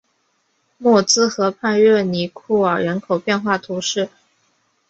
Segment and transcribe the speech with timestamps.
[0.79, 4.09] 默兹河畔热尼库尔人口变化图示